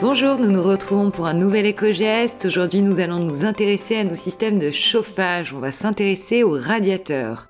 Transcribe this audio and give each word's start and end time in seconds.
Bonjour, 0.00 0.38
nous 0.38 0.52
nous 0.52 0.62
retrouvons 0.62 1.10
pour 1.10 1.26
un 1.26 1.34
nouvel 1.34 1.66
éco-geste. 1.66 2.44
Aujourd'hui, 2.44 2.82
nous 2.82 3.00
allons 3.00 3.18
nous 3.18 3.44
intéresser 3.44 3.96
à 3.96 4.04
nos 4.04 4.14
systèmes 4.14 4.60
de 4.60 4.70
chauffage. 4.70 5.52
On 5.52 5.58
va 5.58 5.72
s'intéresser 5.72 6.44
aux 6.44 6.56
radiateurs. 6.56 7.48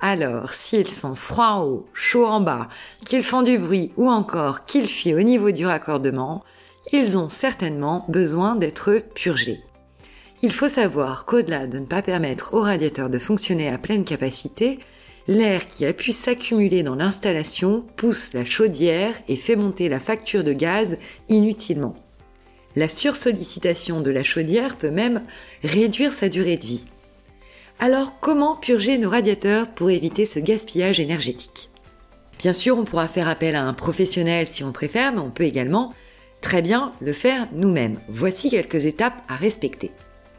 Alors, 0.00 0.54
s'ils 0.54 0.90
sont 0.90 1.14
froids 1.14 1.52
en 1.52 1.62
haut, 1.62 1.86
chauds 1.94 2.26
en 2.26 2.40
bas, 2.40 2.68
qu'ils 3.04 3.22
font 3.22 3.42
du 3.42 3.58
bruit 3.58 3.92
ou 3.96 4.10
encore 4.10 4.64
qu'ils 4.64 4.88
fuient 4.88 5.14
au 5.14 5.22
niveau 5.22 5.52
du 5.52 5.66
raccordement, 5.66 6.42
ils 6.92 7.16
ont 7.16 7.28
certainement 7.28 8.04
besoin 8.08 8.56
d'être 8.56 9.00
purgés. 9.14 9.60
Il 10.42 10.50
faut 10.50 10.68
savoir 10.68 11.26
qu'au-delà 11.26 11.68
de 11.68 11.78
ne 11.78 11.86
pas 11.86 12.02
permettre 12.02 12.54
aux 12.54 12.62
radiateurs 12.62 13.08
de 13.08 13.20
fonctionner 13.20 13.68
à 13.68 13.78
pleine 13.78 14.04
capacité, 14.04 14.80
L'air 15.26 15.66
qui 15.66 15.86
a 15.86 15.92
pu 15.94 16.12
s'accumuler 16.12 16.82
dans 16.82 16.96
l'installation 16.96 17.80
pousse 17.96 18.34
la 18.34 18.44
chaudière 18.44 19.14
et 19.26 19.36
fait 19.36 19.56
monter 19.56 19.88
la 19.88 19.98
facture 19.98 20.44
de 20.44 20.52
gaz 20.52 20.98
inutilement. 21.28 21.94
La 22.76 22.88
sursollicitation 22.88 24.00
de 24.00 24.10
la 24.10 24.22
chaudière 24.22 24.76
peut 24.76 24.90
même 24.90 25.24
réduire 25.62 26.12
sa 26.12 26.28
durée 26.28 26.56
de 26.58 26.66
vie. 26.66 26.84
Alors 27.78 28.20
comment 28.20 28.56
purger 28.56 28.98
nos 28.98 29.08
radiateurs 29.08 29.68
pour 29.68 29.90
éviter 29.90 30.26
ce 30.26 30.40
gaspillage 30.40 31.00
énergétique? 31.00 31.70
Bien 32.38 32.52
sûr, 32.52 32.78
on 32.78 32.84
pourra 32.84 33.08
faire 33.08 33.28
appel 33.28 33.56
à 33.56 33.64
un 33.64 33.74
professionnel 33.74 34.46
si 34.46 34.62
on 34.62 34.72
préfère, 34.72 35.12
mais 35.12 35.20
on 35.20 35.30
peut 35.30 35.44
également 35.44 35.94
très 36.42 36.60
bien 36.60 36.92
le 37.00 37.14
faire 37.14 37.48
nous-mêmes. 37.52 37.98
Voici 38.08 38.50
quelques 38.50 38.84
étapes 38.84 39.22
à 39.28 39.36
respecter. 39.36 39.92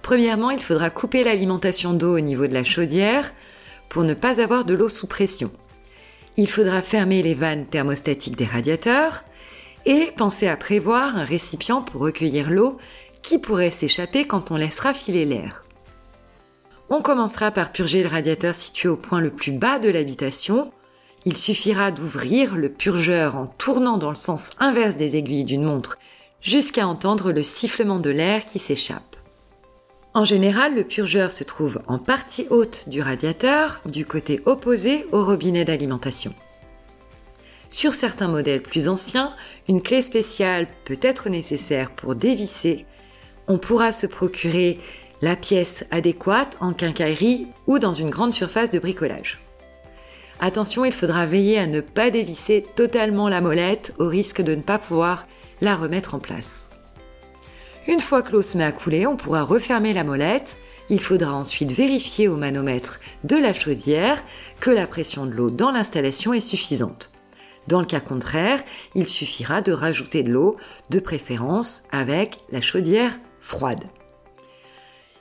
Premièrement, 0.03 0.51
il 0.51 0.59
faudra 0.59 0.91
couper 0.91 1.23
l'alimentation 1.23 1.93
d'eau 1.93 2.15
au 2.15 2.19
niveau 2.19 2.45
de 2.45 2.53
la 2.53 2.63
chaudière, 2.63 3.33
pour 3.89 4.03
ne 4.03 4.13
pas 4.13 4.41
avoir 4.41 4.65
de 4.65 4.73
l'eau 4.73 4.89
sous 4.89 5.07
pression. 5.07 5.51
Il 6.37 6.49
faudra 6.49 6.81
fermer 6.81 7.23
les 7.23 7.33
vannes 7.33 7.65
thermostatiques 7.65 8.35
des 8.35 8.45
radiateurs 8.45 9.23
et 9.85 10.11
penser 10.15 10.47
à 10.47 10.57
prévoir 10.57 11.17
un 11.17 11.23
récipient 11.23 11.81
pour 11.81 12.01
recueillir 12.01 12.49
l'eau 12.49 12.77
qui 13.21 13.39
pourrait 13.39 13.71
s'échapper 13.71 14.25
quand 14.25 14.51
on 14.51 14.57
laissera 14.57 14.93
filer 14.93 15.25
l'air. 15.25 15.63
On 16.89 17.01
commencera 17.01 17.51
par 17.51 17.71
purger 17.71 18.03
le 18.03 18.09
radiateur 18.09 18.53
situé 18.53 18.89
au 18.89 18.97
point 18.97 19.19
le 19.19 19.31
plus 19.31 19.51
bas 19.51 19.79
de 19.79 19.89
l'habitation. 19.89 20.71
Il 21.25 21.35
suffira 21.35 21.89
d'ouvrir 21.91 22.55
le 22.55 22.69
purgeur 22.69 23.35
en 23.35 23.47
tournant 23.47 23.97
dans 23.97 24.09
le 24.09 24.15
sens 24.15 24.51
inverse 24.59 24.95
des 24.95 25.15
aiguilles 25.15 25.45
d'une 25.45 25.63
montre 25.63 25.97
jusqu'à 26.41 26.87
entendre 26.87 27.31
le 27.31 27.41
sifflement 27.41 27.99
de 27.99 28.11
l'air 28.11 28.45
qui 28.45 28.59
s'échappe. 28.59 29.14
En 30.15 30.23
général, 30.23 30.75
le 30.75 30.85
purgeur 30.85 31.29
se 31.29 31.43
trouve 31.43 31.81
en 31.87 31.99
partie 31.99 32.47
haute 32.49 32.87
du 32.87 33.01
radiateur, 33.01 33.81
du 33.85 34.05
côté 34.05 34.39
opposé 34.45 35.05
au 35.11 35.25
robinet 35.25 35.65
d'alimentation. 35.65 36.33
Sur 37.69 37.93
certains 37.93 38.29
modèles 38.29 38.61
plus 38.61 38.87
anciens, 38.87 39.35
une 39.67 39.81
clé 39.81 40.01
spéciale 40.01 40.67
peut 40.85 40.97
être 41.01 41.27
nécessaire 41.27 41.91
pour 41.91 42.15
dévisser. 42.15 42.85
On 43.49 43.57
pourra 43.57 43.91
se 43.91 44.07
procurer 44.07 44.79
la 45.21 45.35
pièce 45.35 45.85
adéquate 45.91 46.55
en 46.61 46.71
quincaillerie 46.71 47.47
ou 47.67 47.77
dans 47.77 47.91
une 47.91 48.09
grande 48.09 48.33
surface 48.33 48.71
de 48.71 48.79
bricolage. 48.79 49.41
Attention, 50.39 50.85
il 50.85 50.93
faudra 50.93 51.25
veiller 51.25 51.59
à 51.59 51.67
ne 51.67 51.81
pas 51.81 52.09
dévisser 52.09 52.63
totalement 52.77 53.27
la 53.27 53.41
molette 53.41 53.93
au 53.99 54.07
risque 54.07 54.41
de 54.41 54.55
ne 54.55 54.61
pas 54.61 54.79
pouvoir 54.79 55.27
la 55.59 55.75
remettre 55.75 56.15
en 56.15 56.19
place. 56.19 56.69
Une 57.87 57.99
fois 57.99 58.23
que 58.23 58.31
l'eau 58.31 58.41
se 58.41 58.57
met 58.57 58.63
à 58.63 58.71
couler, 58.71 59.05
on 59.05 59.15
pourra 59.15 59.43
refermer 59.43 59.93
la 59.93 60.03
molette. 60.03 60.57
Il 60.89 60.99
faudra 60.99 61.33
ensuite 61.33 61.71
vérifier 61.71 62.27
au 62.27 62.35
manomètre 62.35 62.99
de 63.23 63.35
la 63.35 63.53
chaudière 63.53 64.23
que 64.59 64.71
la 64.71 64.87
pression 64.87 65.25
de 65.25 65.31
l'eau 65.31 65.51
dans 65.51 65.71
l'installation 65.71 66.33
est 66.33 66.41
suffisante. 66.41 67.11
Dans 67.67 67.79
le 67.79 67.85
cas 67.85 67.99
contraire, 67.99 68.63
il 68.95 69.07
suffira 69.07 69.61
de 69.61 69.71
rajouter 69.71 70.23
de 70.23 70.31
l'eau, 70.31 70.57
de 70.89 70.99
préférence 70.99 71.83
avec 71.91 72.37
la 72.51 72.61
chaudière 72.61 73.19
froide. 73.39 73.83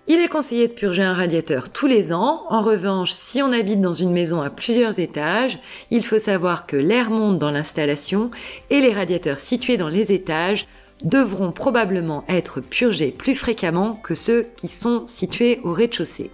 Il 0.06 0.20
est 0.20 0.28
conseillé 0.28 0.68
de 0.68 0.72
purger 0.74 1.02
un 1.02 1.14
radiateur 1.14 1.70
tous 1.70 1.86
les 1.86 2.12
ans. 2.12 2.44
En 2.50 2.60
revanche, 2.60 3.10
si 3.10 3.42
on 3.42 3.52
habite 3.52 3.80
dans 3.80 3.94
une 3.94 4.12
maison 4.12 4.42
à 4.42 4.50
plusieurs 4.50 4.98
étages, 4.98 5.58
il 5.90 6.04
faut 6.04 6.18
savoir 6.18 6.66
que 6.66 6.76
l'air 6.76 7.10
monte 7.10 7.38
dans 7.38 7.50
l'installation 7.50 8.30
et 8.68 8.80
les 8.80 8.92
radiateurs 8.92 9.40
situés 9.40 9.78
dans 9.78 9.88
les 9.88 10.12
étages 10.12 10.66
devront 11.04 11.52
probablement 11.52 12.24
être 12.28 12.60
purgés 12.60 13.12
plus 13.12 13.34
fréquemment 13.34 13.94
que 14.02 14.14
ceux 14.14 14.48
qui 14.56 14.68
sont 14.68 15.04
situés 15.06 15.60
au 15.62 15.72
rez-de-chaussée. 15.72 16.30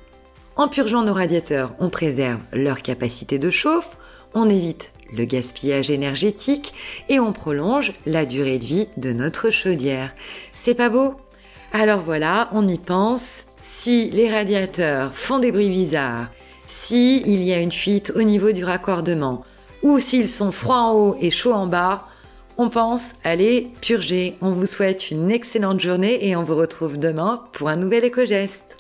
En 0.56 0.69
purgeant 0.69 1.03
nos 1.03 1.12
radiateurs, 1.12 1.75
on 1.78 1.91
préserve 1.91 2.41
leur 2.53 2.82
capacité 2.82 3.38
de 3.38 3.50
chauffe, 3.50 3.98
on 4.34 4.48
évite 4.48 4.92
le 5.12 5.25
gaspillage 5.25 5.91
énergétique 5.91 6.72
et 7.08 7.19
on 7.19 7.32
prolonge 7.32 7.92
la 8.06 8.26
durée 8.26 8.58
de 8.58 8.64
vie 8.64 8.88
de 8.97 9.12
notre 9.12 9.50
chaudière. 9.50 10.14
C'est 10.53 10.75
pas 10.75 10.88
beau? 10.88 11.14
Alors 11.72 12.00
voilà, 12.00 12.48
on 12.52 12.66
y 12.66 12.78
pense. 12.78 13.47
Si 13.60 14.10
les 14.10 14.31
radiateurs 14.31 15.14
font 15.14 15.38
des 15.38 15.52
bruits 15.52 15.69
bizarres, 15.69 16.28
si 16.66 17.22
il 17.26 17.42
y 17.42 17.52
a 17.52 17.58
une 17.58 17.72
fuite 17.72 18.12
au 18.14 18.22
niveau 18.22 18.52
du 18.52 18.64
raccordement, 18.64 19.42
ou 19.82 19.98
s'ils 19.98 20.28
sont 20.28 20.52
froids 20.52 20.82
en 20.82 20.92
haut 20.92 21.16
et 21.20 21.31
chauds 21.31 21.52
en 21.52 21.66
bas, 21.66 22.06
on 22.60 22.69
pense 22.69 23.15
aller 23.25 23.71
purger. 23.81 24.37
On 24.43 24.50
vous 24.50 24.66
souhaite 24.66 25.10
une 25.10 25.31
excellente 25.31 25.81
journée 25.81 26.28
et 26.28 26.37
on 26.37 26.43
vous 26.43 26.56
retrouve 26.56 26.98
demain 26.98 27.43
pour 27.53 27.71
un 27.71 27.76
nouvel 27.76 28.04
éco-geste. 28.04 28.79